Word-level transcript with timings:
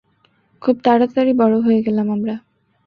খুব 0.61 0.75
তারাতাড়ি 0.83 1.31
বড় 1.33 1.55
হয়ে 1.59 1.81
গেলাম 1.81 2.07
আমরা! 2.11 2.35